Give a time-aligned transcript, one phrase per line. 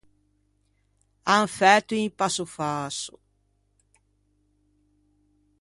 [1.35, 3.13] An fæto un passo fäso.